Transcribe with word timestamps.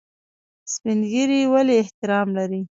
سپین 0.73 0.99
ږیری 1.11 1.41
ولې 1.53 1.73
احترام 1.83 2.27
لري؟ 2.37 2.61